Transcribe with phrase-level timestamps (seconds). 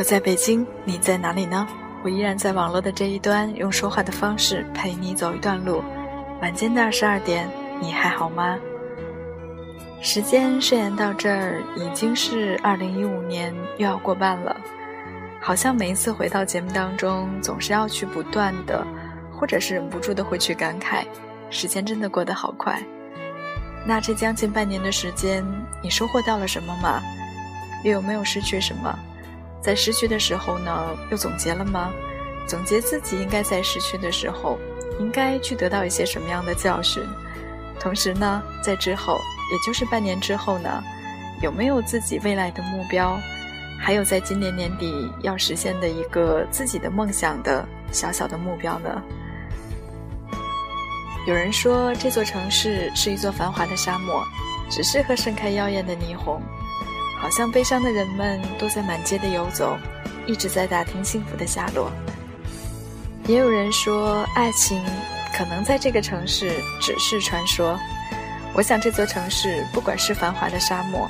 [0.00, 1.68] 我在北京，你在哪里呢？
[2.02, 5.84] 我依然在网络的这一端，用说话的方式陪你走一段路。
[6.40, 7.46] 晚间的二十二点，
[7.82, 8.58] 你还好吗？
[10.00, 14.56] 时间顺延到这儿，已经是二零一五年又要过半了。
[15.38, 18.82] 好像每一次回到节目当中，总是要去不断的，
[19.30, 21.04] 或者是忍不住的会去感慨，
[21.50, 22.82] 时间真的过得好快。
[23.84, 25.44] 那这将近半年的时间，
[25.82, 27.02] 你收获到了什么吗？
[27.84, 28.98] 又有没有失去什么？
[29.62, 31.92] 在失去的时候呢，又总结了吗？
[32.46, 34.58] 总结自己应该在失去的时候，
[34.98, 37.02] 应该去得到一些什么样的教训？
[37.78, 39.14] 同时呢，在之后，
[39.52, 40.82] 也就是半年之后呢，
[41.42, 43.18] 有没有自己未来的目标？
[43.78, 49.02] 还有在今年年底要实现的一个自己的梦想的小小的目标呢？
[51.26, 54.24] 有人说，这座城市是一座繁华的沙漠，
[54.70, 56.42] 只适合盛开妖艳的霓虹。
[57.20, 59.76] 好像悲伤的人们都在满街的游走，
[60.26, 61.92] 一直在打听幸福的下落。
[63.26, 64.82] 也有人说，爱情
[65.36, 67.78] 可能在这个城市只是传说。
[68.54, 71.08] 我想，这座城市不管是繁华的沙漠，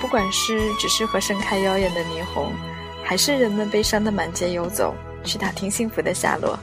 [0.00, 2.52] 不管是只适合盛开妖艳的霓虹，
[3.04, 6.58] 还是人们悲伤的满街游走去打听幸福的下落，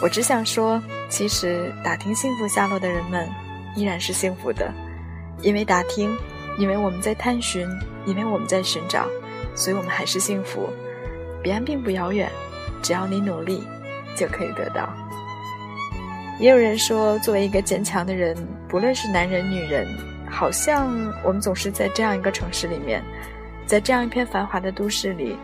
[0.00, 3.28] 我只想说，其实打听幸福下落的人们
[3.76, 4.72] 依然是幸福的，
[5.42, 6.16] 因为打听。
[6.56, 7.68] 因为我们在探寻，
[8.06, 9.06] 因为我们在寻找，
[9.54, 10.68] 所以我们还是幸福。
[11.42, 12.30] 彼岸并不遥远，
[12.82, 13.62] 只要你努力，
[14.16, 14.88] 就可以得到。
[16.40, 18.36] 也有人说，作为一个坚强的人，
[18.68, 19.86] 不论是男人女人，
[20.28, 20.88] 好像
[21.22, 23.02] 我们总是在这样一个城市里面，
[23.66, 25.36] 在这样一片繁华的都市里，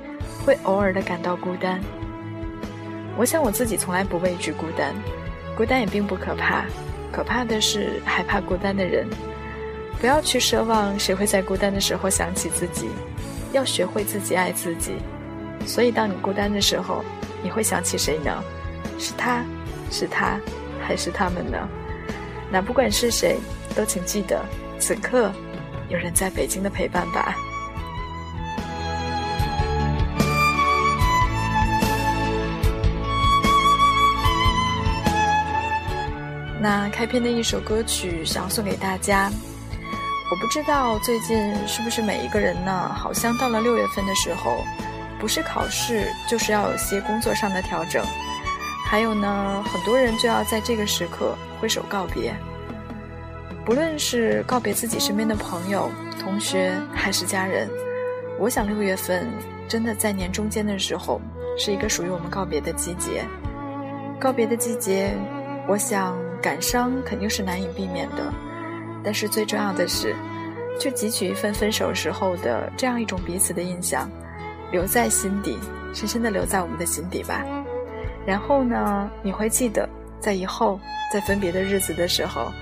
[0.45, 1.81] 会偶尔的感到孤单。
[3.17, 4.95] 我想我自己从来不畏惧孤单，
[5.57, 6.65] 孤单也并不可怕，
[7.13, 9.07] 可怕的是害怕孤单的人。
[10.01, 12.89] 不要去奢望谁会在孤单的时候想起自己，
[13.53, 14.95] 要学会自己爱自己。
[15.67, 17.05] 所以，当你孤单的时候，
[17.43, 18.43] 你会想起谁呢？
[18.99, 19.45] 是他，
[19.91, 20.41] 是他，
[20.83, 21.69] 还是他们呢？
[22.51, 23.39] 那不管是谁，
[23.77, 24.43] 都请记得，
[24.79, 25.31] 此刻
[25.91, 27.37] 有人在北京的陪伴吧。
[36.59, 39.31] 那开篇的一首歌曲，想送给大家。
[40.31, 42.95] 我不知道最近是不是每一个人呢？
[42.95, 44.65] 好像到了六月份的时候，
[45.19, 48.05] 不是考试，就是要有些工作上的调整。
[48.87, 52.33] 还有呢，很多人就要在这个时刻挥手告别。
[53.65, 55.91] 不论是告别自己身边的朋友、
[56.21, 57.69] 同学，还是家人，
[58.39, 59.29] 我想六月份
[59.69, 61.21] 真的在年中间的时候，
[61.59, 63.25] 是一个属于我们告别的季节。
[64.21, 65.13] 告别的季节，
[65.67, 68.33] 我想感伤肯定是难以避免的。
[69.03, 70.15] 但是最重要的是，
[70.79, 74.11] 去汲取一份分手时候的这样一种彼此的印象，
[74.71, 75.59] 留在心底，
[75.95, 77.45] 深深的留在我们的心底吧。
[78.27, 79.89] 然后呢，你会记得，
[80.21, 80.79] 在以后
[81.13, 82.53] 在分别的日子的时候，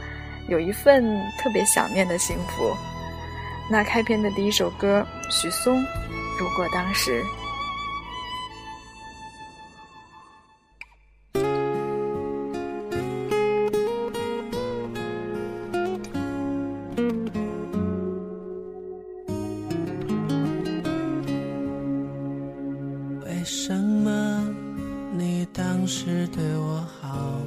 [0.49, 1.05] 有一份
[1.39, 2.75] 特别想念的幸福。
[3.71, 5.77] 那开篇的第一首歌，许嵩，
[6.39, 7.23] 《如果当时》。
[23.49, 24.47] 为什么
[25.17, 27.41] 你当时对我好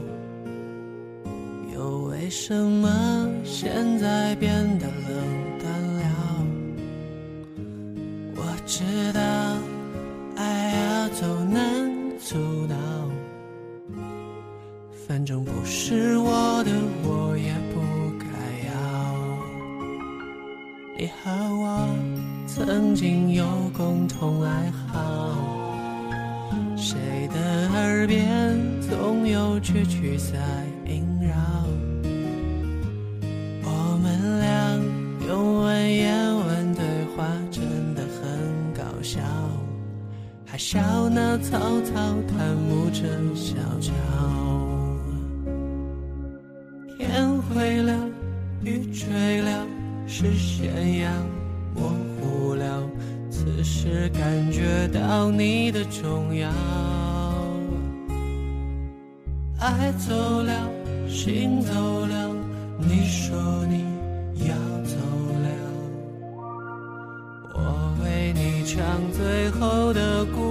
[1.75, 6.03] 又为什么现在变得冷淡了？
[8.35, 8.81] 我知
[9.13, 9.21] 道
[10.37, 11.61] 爱要走难
[12.17, 12.35] 阻
[12.65, 12.75] 挠
[15.07, 16.71] 反正不是我的
[17.03, 17.79] 我也不
[18.17, 18.25] 该
[18.69, 18.73] 要。
[20.97, 21.29] 你和
[21.59, 21.87] 我
[22.47, 23.45] 曾经有
[23.77, 25.10] 共同爱好。
[28.11, 30.37] 边总有蛐蛐在
[30.85, 31.33] 萦绕。
[33.63, 34.77] 我们俩
[35.29, 36.83] 用文言文对
[37.15, 37.63] 话，真
[37.95, 39.21] 的很搞笑，
[40.45, 41.93] 还笑那草草
[42.27, 43.93] 檀木正小乔。
[46.97, 47.41] 天。
[47.53, 47.93] 灰了，
[48.61, 49.65] 雨坠了，
[50.05, 51.09] 视线要
[51.75, 52.83] 模糊了。
[53.29, 56.49] 此时感觉到你的重要。
[59.61, 60.51] 爱走了，
[61.07, 61.71] 心走
[62.07, 62.31] 了，
[62.79, 63.37] 你说
[63.69, 63.85] 你
[64.49, 64.95] 要走
[65.43, 65.47] 了，
[67.53, 70.50] 我为你唱最后的古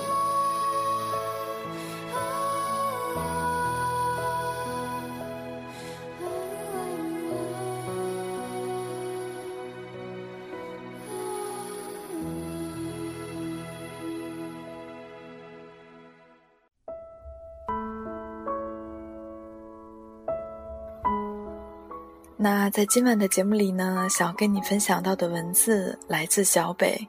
[22.71, 27.05] 在今晚的节目里呢，想要跟你分享到的文字来自小北，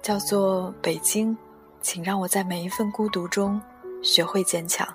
[0.00, 1.32] 叫做《北京》，
[1.82, 3.60] 请让我在每一份孤独中
[4.02, 4.88] 学会坚强。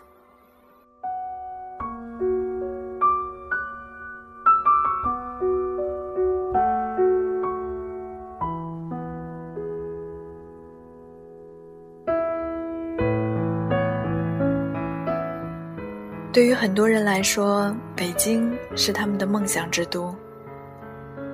[16.34, 20.16] 对于很多人来说，北京是他们的梦想之都。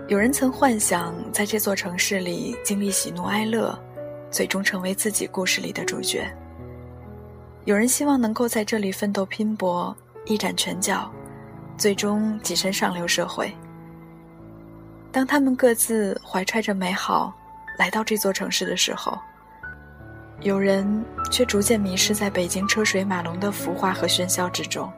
[0.07, 3.77] 有人曾幻想在这座城市里经历喜怒哀乐，
[4.31, 6.27] 最终成为自己故事里的主角。
[7.65, 11.11] 有人希望能够在这里奋斗拼搏，一展拳脚，
[11.77, 13.53] 最终跻身上流社会。
[15.11, 17.31] 当他们各自怀揣着美好
[17.77, 19.15] 来到这座城市的时候，
[20.41, 24.91] 有人却逐渐迷失在北京车水马龙的浮华和喧嚣之中，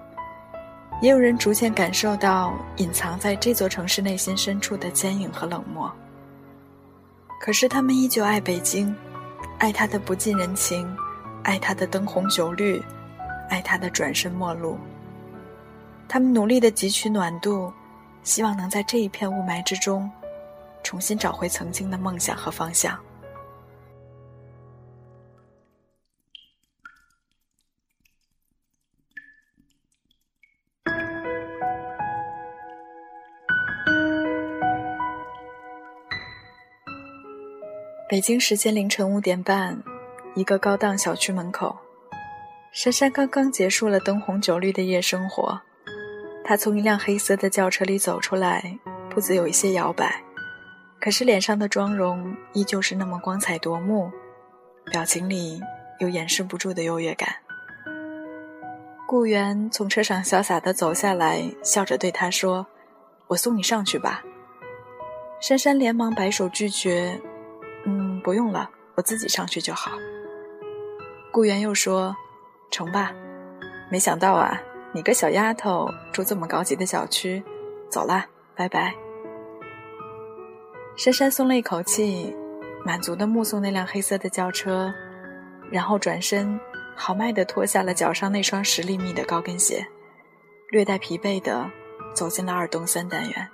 [1.02, 5.92] 也有人逐渐感受到隐藏在这座城市内心深处的坚硬和冷漠。
[7.40, 8.94] 可是他们依旧爱北京，
[9.60, 10.94] 爱它的不近人情，
[11.42, 12.84] 爱它的灯红酒绿，
[13.48, 14.78] 爱它的转身陌路。
[16.10, 17.72] 他们努力的汲取暖度，
[18.24, 20.12] 希望能在这一片雾霾之中，
[20.84, 23.00] 重新找回曾经的梦想和方向。
[38.10, 39.80] 北京时间凌晨五点半，
[40.34, 41.78] 一个高档小区门口，
[42.72, 45.62] 珊珊刚刚结束了灯红酒绿的夜生活。
[46.44, 48.76] 她从一辆黑色的轿车里走出来，
[49.12, 50.24] 步子有一些摇摆，
[51.00, 54.12] 可是脸上的妆容依旧是那么光彩夺目，
[54.92, 55.62] 表情里
[56.00, 57.30] 有掩饰不住的优越感。
[59.08, 62.66] 顾源从车上潇洒地走下来，笑着对她说
[63.30, 64.24] ：“我送你上去吧。”
[65.40, 67.22] 珊珊连忙摆手拒绝。
[68.20, 69.92] 不用了，我自己上去就好。
[71.32, 72.16] 顾源又说
[72.72, 73.14] ：“成吧。”
[73.90, 74.62] 没想到啊，
[74.94, 77.44] 你个小丫头住这么高级的小区，
[77.90, 78.94] 走啦，拜拜。
[80.96, 82.36] 珊珊松了一口气，
[82.86, 84.94] 满足的目送那辆黑色的轿车，
[85.72, 86.60] 然后转身，
[86.96, 89.86] 豪迈的脱下了脚上那双十厘米的高跟鞋，
[90.70, 91.70] 略带疲惫的
[92.14, 93.50] 走进了二栋三单元。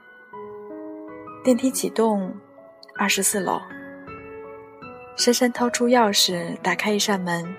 [1.43, 2.36] 电梯启动，
[2.98, 3.62] 二十四楼。
[5.17, 7.55] 珊珊掏出钥匙，打开一扇门。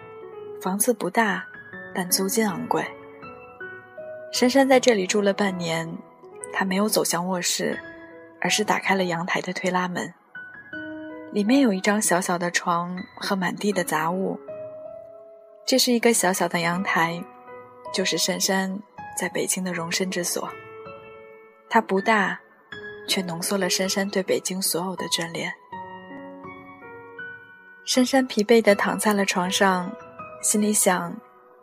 [0.60, 1.44] 房子不大，
[1.94, 2.84] 但租金昂贵。
[4.32, 5.90] 珊珊在这里住了半年，
[6.52, 7.78] 她没有走向卧室，
[8.40, 10.12] 而是打开了阳台的推拉门。
[11.32, 14.38] 里面有一张小小的床和满地的杂物。
[15.64, 17.22] 这是一个小小的阳台，
[17.92, 18.78] 就是珊珊
[19.18, 20.48] 在北京的容身之所。
[21.70, 22.38] 它不大，
[23.08, 25.52] 却浓缩了珊珊对北京所有的眷恋。
[27.86, 29.88] 珊珊疲惫地躺在了床上，
[30.42, 31.16] 心里想：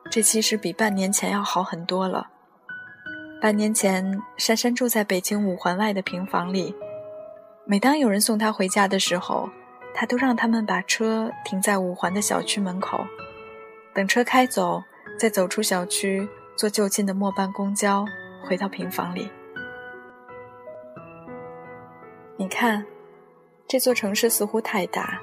[0.10, 2.26] 这其实比半年前要好很多了。
[3.42, 6.74] 半年前，珊珊住在北京五环外的平房里，
[7.66, 9.50] 每当有人送她回家的时候，
[9.94, 13.06] 她都让他们把车停在五环的小区门口，
[13.94, 14.82] 等车开走，
[15.20, 16.26] 再走出小区，
[16.56, 18.06] 坐就近的末班公交
[18.48, 19.30] 回到平房里。
[22.38, 22.86] 你看，
[23.68, 25.20] 这座城市似乎太大。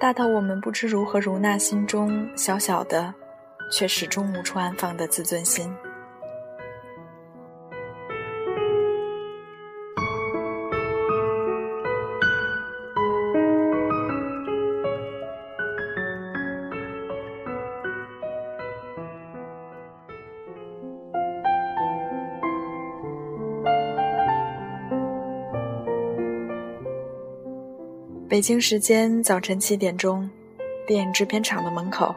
[0.00, 3.12] 大到我们不知如何容纳心中小小的，
[3.70, 5.70] 却始终无处安放的自尊心。
[28.30, 30.30] 北京时间早晨七点钟，
[30.86, 32.14] 电影制片厂的门口，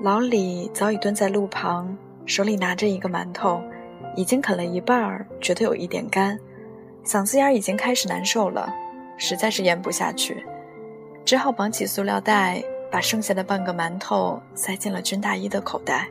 [0.00, 3.60] 老李早已蹲在路旁，手里拿着一个馒头，
[4.14, 6.38] 已经啃了一半儿，觉得有一点干，
[7.04, 8.72] 嗓子眼已经开始难受了，
[9.16, 10.46] 实在是咽不下去，
[11.24, 16.08] 只好绑起塑料袋，把剩下的半个馒头塞进了军大衣的口袋。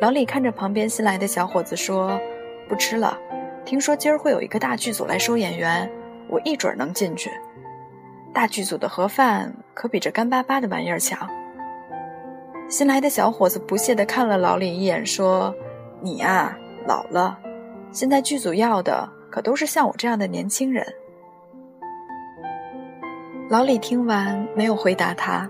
[0.00, 2.18] 老李看着旁边新来的小伙子说
[2.66, 3.18] ：“不吃了，
[3.66, 5.86] 听说今儿会有一个大剧组来收演员。”
[6.28, 7.30] 我一准能进去。
[8.32, 11.28] 大剧组的盒饭可比这干巴巴的玩意儿强。
[12.68, 15.54] 新来的小伙子不屑地看了老李一眼，说
[16.02, 16.56] ：“你呀，
[16.86, 17.38] 老了。
[17.92, 20.84] 现在剧组要的可都是像我这样的年轻人。”
[23.48, 25.48] 老李听完没有回答他，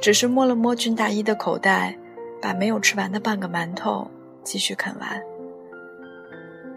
[0.00, 1.96] 只是摸了摸军大衣的口袋，
[2.42, 4.08] 把没有吃完的半个馒头
[4.44, 5.20] 继续啃完。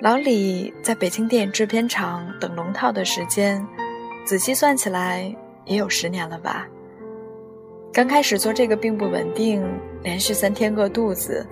[0.03, 3.65] 老李在北京电影制片厂等龙套的时间，
[4.25, 5.33] 仔细算起来
[5.63, 6.67] 也有十年了吧。
[7.93, 9.65] 刚开始做这个并不稳定，
[10.01, 11.47] 连续三天饿肚子，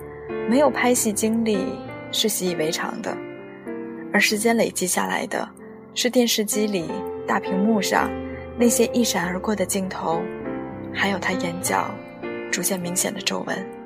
[0.50, 1.66] 没有拍戏经历
[2.10, 3.16] 是习以为常的，
[4.12, 5.48] 而时间累积下来的，
[5.94, 6.90] 是电视机里
[7.26, 8.10] 大屏幕上
[8.58, 10.20] 那些一闪而过的镜头，
[10.92, 11.90] 还有他眼角
[12.50, 13.81] 逐渐明显的皱纹。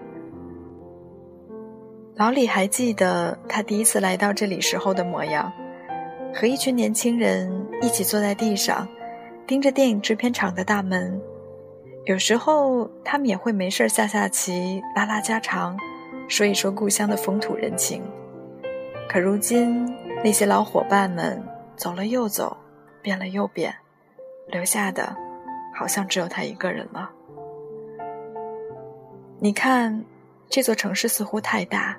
[2.18, 5.52] 老李还记得他第一次来到这里时候的模样，
[6.34, 8.88] 和一群年轻人一起坐在地上，
[9.46, 11.20] 盯着电影制片厂的大门。
[12.06, 15.76] 有时候他们也会没事下下棋、拉拉家常，
[16.26, 18.02] 说一说故乡的风土人情。
[19.10, 19.86] 可如今
[20.24, 21.42] 那些老伙伴们
[21.76, 22.56] 走了又走，
[23.02, 23.74] 变了又变，
[24.46, 25.14] 留下的，
[25.74, 27.10] 好像只有他一个人了。
[29.38, 30.02] 你看，
[30.48, 31.94] 这座城市似乎太大。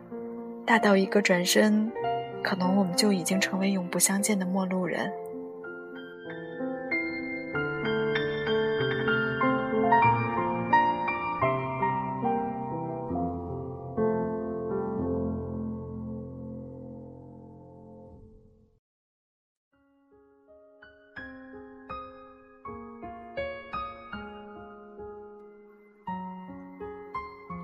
[0.68, 1.90] 大到一个转身
[2.44, 5.10] 可能我们就已经成为永不相见的陌路人。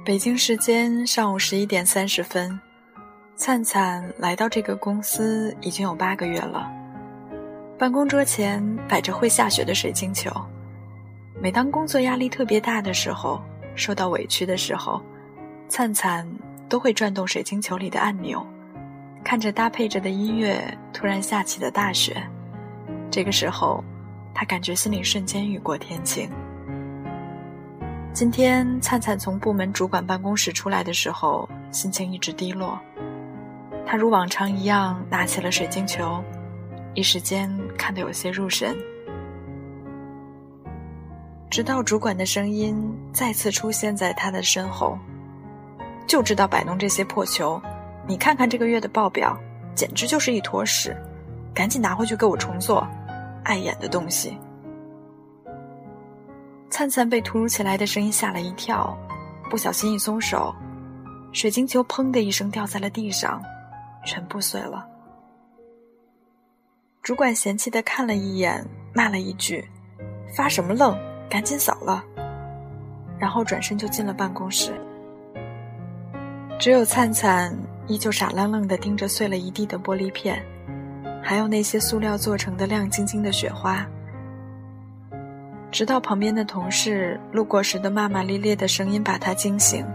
[0.06, 2.60] 北京时间上午十一点三十分
[3.44, 6.72] 灿灿来到这个公司已经有八个月了。
[7.78, 10.32] 办公桌前摆着会下雪的水晶球，
[11.42, 13.44] 每当工作压力特别大的时候，
[13.76, 15.02] 受到委屈的时候，
[15.68, 16.26] 灿灿
[16.70, 18.42] 都会转动水晶球里的按钮，
[19.26, 20.58] 看着搭配着的音乐
[20.94, 22.16] 突然下起的大雪，
[23.12, 23.84] 这个时候，
[24.34, 26.30] 他感觉心里瞬间雨过天晴。
[28.14, 32.80] 今天灿灿从部门主管办公室出来的时候，心情一直低落。
[33.86, 36.24] 他如往常一样拿起了水晶球，
[36.94, 38.76] 一时间看得有些入神。
[41.50, 42.76] 直到主管的声音
[43.12, 44.98] 再次出现在他的身后
[46.08, 47.62] ：“就知道摆弄这些破球，
[48.08, 49.38] 你看看这个月的报表，
[49.76, 50.98] 简直就是一坨屎，
[51.54, 52.88] 赶紧拿回去给我重做，
[53.44, 54.36] 碍眼的东西。”
[56.72, 58.98] 灿灿被突如其来的声音吓了一跳，
[59.48, 60.52] 不小心一松手，
[61.32, 63.40] 水晶球砰的一声掉在了地上，
[64.06, 64.88] 全部碎了。
[67.02, 69.68] 主管嫌弃的看了一眼，骂了一句
[70.38, 70.98] ：“发什么愣，
[71.30, 72.04] 赶紧扫了。”
[73.20, 74.74] 然后转身就进了办公室。
[76.60, 77.54] 只有灿灿
[77.88, 80.42] 依旧傻愣愣的盯着碎了一地的玻璃片，
[81.22, 83.86] 还有那些塑料做成的亮晶晶的雪花。
[85.72, 89.86] 直到旁边的同事路过时的骂骂咧咧的声音把他惊醒。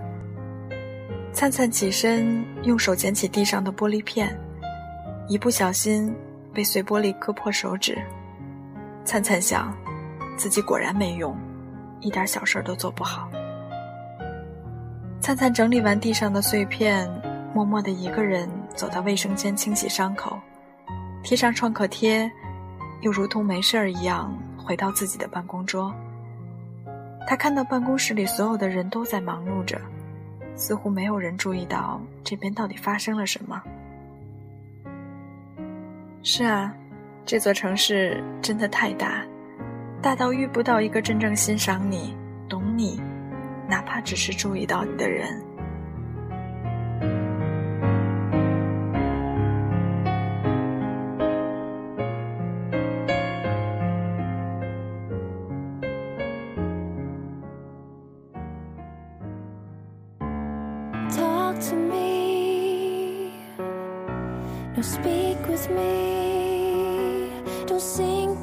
[1.38, 4.36] 灿灿起身，用手捡起地上的玻璃片，
[5.28, 6.12] 一不小心
[6.52, 7.96] 被碎玻璃割破手指。
[9.04, 9.72] 灿灿想，
[10.36, 11.38] 自己果然没用，
[12.00, 13.30] 一点小事儿都做不好。
[15.20, 17.08] 灿灿整理完地上的碎片，
[17.54, 20.36] 默默的一个人走到卫生间清洗伤口，
[21.22, 22.28] 贴上创可贴，
[23.02, 24.36] 又如同没事儿一样。
[24.58, 25.94] 回到自己的办公桌，
[27.28, 29.80] 他看到办公室里所有的人都在忙碌着，
[30.58, 33.62] 似乎没有人注意到这边到底发生了什么。
[36.22, 36.74] 是啊，
[37.24, 39.24] 这座城市真的太大，
[40.02, 42.14] 大到遇不到一个真正欣赏你、
[42.48, 43.00] 懂你，
[43.68, 45.40] 哪怕只是注意到你的人。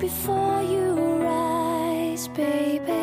[0.06, 2.95] Before you rise, baby.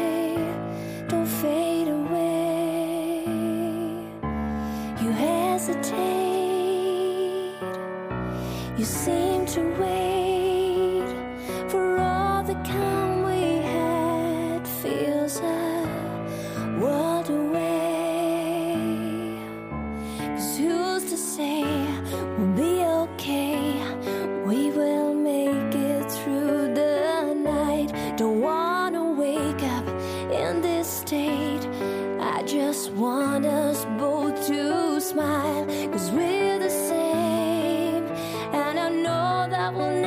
[39.75, 40.02] Will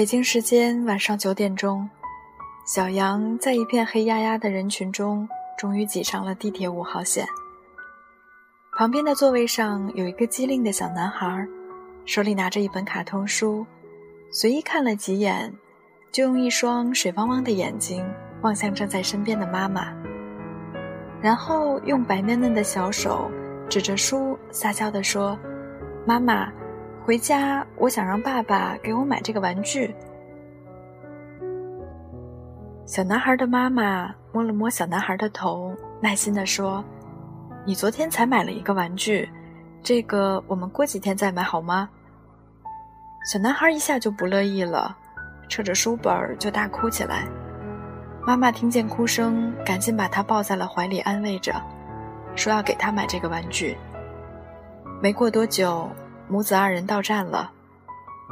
[0.00, 1.86] 北京时间晚上九点钟，
[2.64, 7.26] 小杨在一片黑压压的人群中，终于挤上了地铁五号线。
[8.78, 11.46] 旁边的座位上有一个机灵的小男孩，
[12.06, 13.66] 手里拿着一本卡通书，
[14.32, 15.52] 随意看了几眼，
[16.10, 18.02] 就用一双水汪汪的眼睛
[18.40, 19.92] 望向站在身边的妈妈，
[21.20, 23.30] 然后用白嫩嫩的小手
[23.68, 25.38] 指着书，撒娇地说
[26.08, 26.50] ：“妈妈。”
[27.04, 29.94] 回家，我想让爸爸给我买这个玩具。
[32.84, 36.84] 小男孩的妈妈摸了摸小男孩的头，耐心地说
[37.64, 39.28] ：“你昨天才买了一个玩具，
[39.82, 41.88] 这个我们过几天再买好吗？”
[43.32, 44.96] 小男孩一下就不乐意了，
[45.48, 47.26] 扯着书本就大哭起来。
[48.26, 51.54] 妈妈听见哭声，赶紧把他抱在了怀里，安慰着，
[52.36, 53.76] 说要给他买这个玩具。
[55.00, 55.88] 没过多久。
[56.30, 57.50] 母子二人到站了，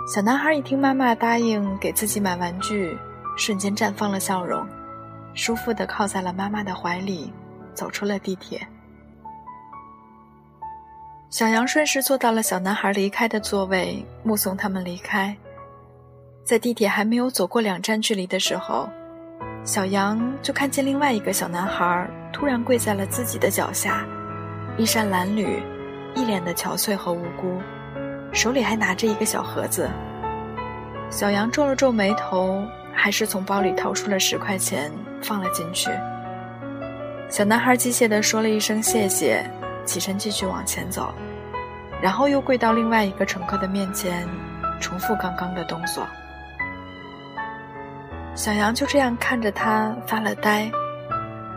[0.07, 2.97] 小男孩一听妈妈答应给自己买玩具，
[3.37, 4.65] 瞬间绽放了笑容，
[5.35, 7.33] 舒服地靠在了妈妈的怀里，
[7.75, 8.65] 走出了地铁。
[11.29, 15.37] 小杨顺势坐到了小男孩离开的座位，目送他们离开。
[16.45, 18.89] 在地铁还没有走过两站距离的时候，
[19.65, 24.07] 小杨就看见另外一个小男孩突然跪在了自己的脚下，
[24.79, 25.61] 衣衫褴褛，
[26.15, 27.61] 一脸的憔悴和无辜。
[28.33, 29.88] 手里还拿着一个小盒子，
[31.11, 32.62] 小杨皱了皱眉头，
[32.95, 35.91] 还是从包里掏出了十块钱放了进去。
[37.29, 39.45] 小男孩机械地说了一声谢谢，
[39.85, 41.12] 起身继续往前走，
[42.01, 44.29] 然后又跪到另外一个乘客的面前，
[44.81, 46.07] 重复刚刚的动作。
[48.35, 50.71] 小杨就这样看着他发了呆，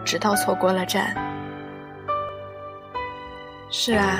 [0.03, 1.15] 直到错过了站。
[3.69, 4.17] 是啊。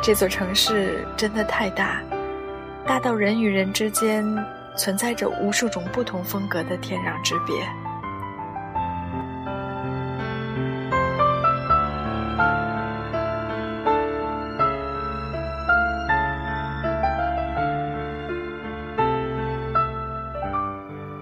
[0.00, 2.00] 这座城市真的太大，
[2.86, 4.24] 大到人与人之间
[4.74, 7.54] 存在着无数种不同风格的天壤之别。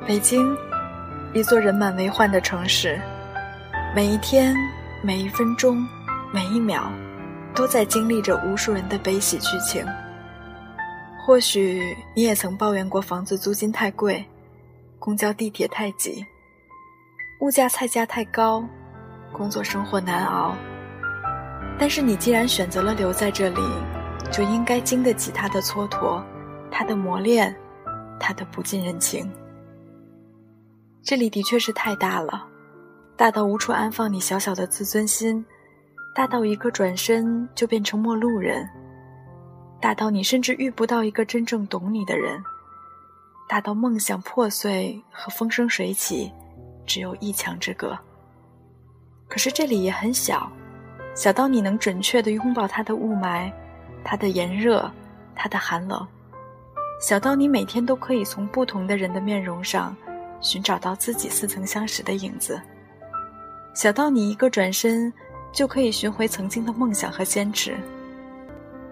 [0.06, 0.56] 北京，
[1.32, 3.00] 一座人满为患的城市，
[3.96, 4.54] 每一天，
[5.02, 5.84] 每一分钟，
[6.32, 6.88] 每一秒。
[7.56, 9.84] 都在经历着无数人的悲喜剧情。
[11.24, 14.24] 或许你也曾抱怨过房子租金太贵，
[15.00, 16.24] 公交地铁太挤，
[17.40, 18.62] 物价菜价太高，
[19.32, 20.54] 工作生活难熬。
[21.78, 23.60] 但是你既然选择了留在这里，
[24.30, 26.22] 就应该经得起他的蹉跎，
[26.70, 27.54] 他的磨练，
[28.20, 29.28] 他的不近人情。
[31.02, 32.46] 这里的确是太大了，
[33.16, 35.44] 大到无处安放你小小的自尊心。
[36.16, 38.66] 大到一个转身就变成陌路人，
[39.78, 42.42] 大到你甚至遇不到一个真正懂你的人，
[43.46, 46.32] 大到梦想破碎和风生水起
[46.86, 47.94] 只有一墙之隔。
[49.28, 50.50] 可是这里也很小，
[51.14, 53.52] 小到你能准确地拥抱它的雾霾，
[54.02, 54.90] 它的炎热，
[55.34, 56.08] 它的寒冷，
[56.98, 59.94] 小到你每天都可以从不同的人的面容上
[60.40, 62.58] 寻找到自己似曾相识的影子，
[63.74, 65.12] 小到你一个转身。
[65.56, 67.74] 就可以寻回曾经的梦想和坚持。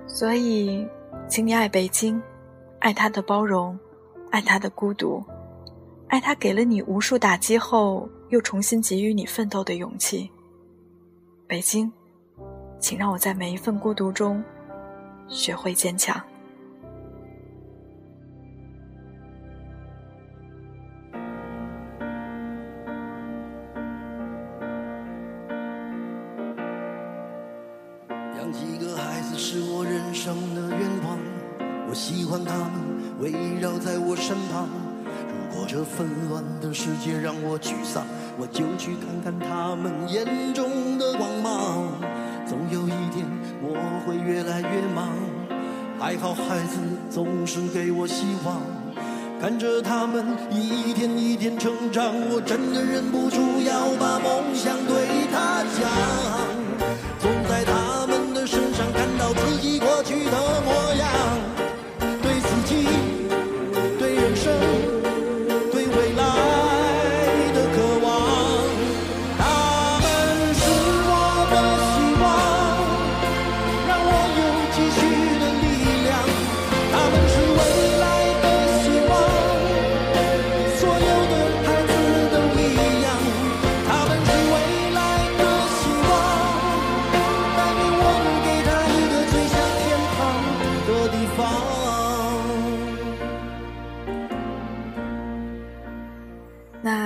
[0.07, 0.89] 所以，
[1.29, 2.21] 请你爱北京，
[2.79, 3.79] 爱他的包容，
[4.31, 5.23] 爱他的孤独，
[6.09, 10.31] 爱他给了你无数打击后又重新给予你奋斗的勇气。
[11.47, 11.93] 北京，
[12.79, 14.43] 请让我在每一份孤独中
[15.29, 16.19] 学会坚强。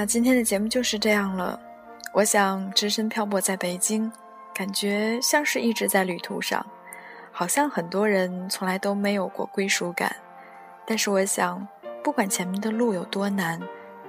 [0.09, 1.61] 今天的节目就是这样了。
[2.15, 4.11] 我想，只身漂泊在北京，
[4.55, 6.65] 感觉像是一直在旅途上，
[7.31, 10.17] 好像很多人从来都没有过归属感。
[10.87, 11.69] 但是我想，
[12.03, 13.61] 不管前面的路有多难，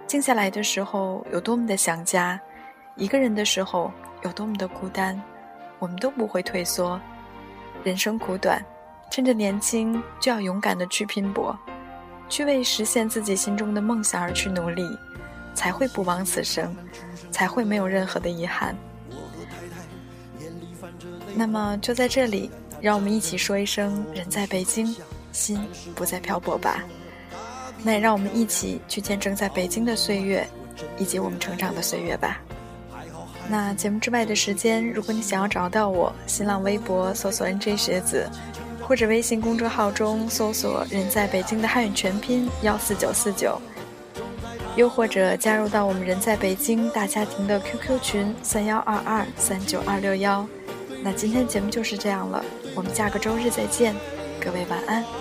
[0.08, 2.40] 静下来的时候有多么的想家，
[2.96, 5.22] 一个人的时候有多么的孤单，
[5.80, 6.98] 我们都不会退缩。
[7.84, 8.66] 人生苦短，
[9.12, 11.54] 趁着年轻就要勇敢的去拼搏，
[12.30, 14.82] 去为实现自己心中的梦想而去努力，
[15.60, 16.74] 才会不枉此生，
[17.32, 18.74] 才会没有任何的遗憾。
[21.36, 24.96] 那么就在这里，让我们一起说一声“人在北京，
[25.34, 25.60] 心
[25.94, 26.82] 不再漂泊”吧。
[27.84, 30.48] 那也让我们一起去见证在北京的岁月，
[30.98, 32.40] 以及我们成长的岁月吧。
[33.50, 38.26] 那节目之外的时间，如果你想要找到我，新浪微博搜索 “nj 学子”，
[38.82, 43.62] 或者微信公众号中搜索“人在北京”的汉语全拼幺四九四九，
[44.80, 50.48] 又或者加入到我们“人在北京”大家庭的 QQ 群三幺二二三九二六幺。
[51.04, 52.42] 那今天节目就是这样了，
[52.76, 53.94] 我们下个周日再见，
[54.40, 55.19] 各位晚安。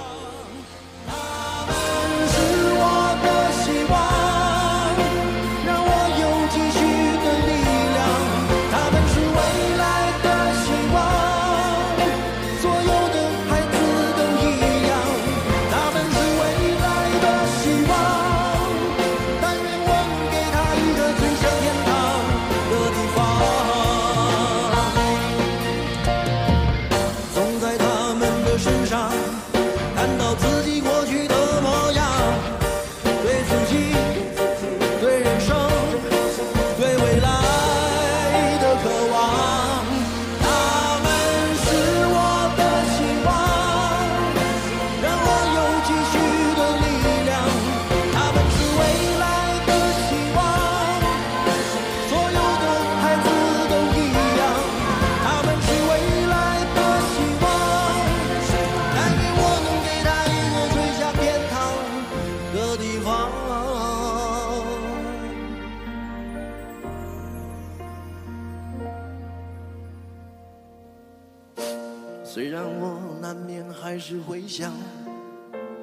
[73.99, 74.73] 是回想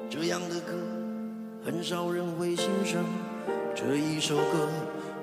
[0.10, 0.74] 这样的歌
[1.66, 3.04] 很少人会欣赏
[3.76, 4.70] 这一首歌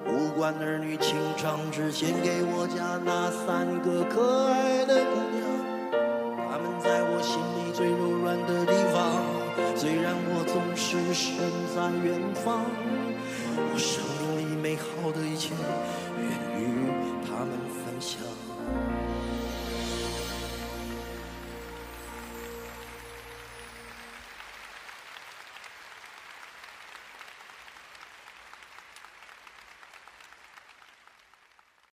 [0.04, 5.48] 不管儿女情长只献给我家那三个可爱的姑娘。
[6.50, 9.22] 她们在我心里最柔软的地方
[9.74, 11.34] 虽然我总是身
[11.74, 12.60] 在远方
[13.56, 14.04] 我生
[14.36, 15.54] 命里美好的一切
[16.18, 16.28] 愿
[16.60, 16.90] 与
[17.24, 18.91] 她们分享。